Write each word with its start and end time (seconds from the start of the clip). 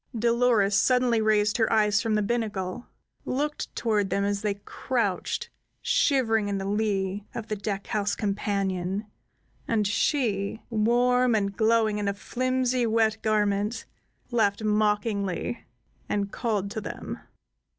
Dolores 0.17 0.75
suddenly 0.75 1.21
raised 1.21 1.57
her 1.57 1.71
eyes 1.71 2.01
from 2.01 2.15
the 2.15 2.23
binnacle, 2.23 2.87
looked 3.23 3.75
toward 3.75 4.09
them 4.09 4.23
as 4.25 4.41
they 4.41 4.55
crouched 4.55 5.51
shivering 5.79 6.47
in 6.47 6.57
the 6.57 6.65
lee 6.65 7.27
of 7.35 7.49
the 7.49 7.55
deck 7.55 7.85
house 7.85 8.15
companion, 8.15 9.05
and 9.67 9.85
she, 9.85 10.59
warm 10.71 11.35
and 11.35 11.55
glowing 11.55 11.99
in 11.99 12.07
a 12.07 12.15
flimsy, 12.15 12.87
wet 12.87 13.21
garment, 13.21 13.85
laughed 14.31 14.63
mockingly, 14.63 15.63
and 16.09 16.31
called 16.31 16.71
to 16.71 16.81
them. 16.81 17.19